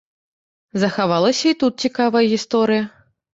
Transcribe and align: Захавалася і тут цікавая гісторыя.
Захавалася 0.83 1.45
і 1.51 1.57
тут 1.65 1.73
цікавая 1.89 2.23
гісторыя. 2.33 2.83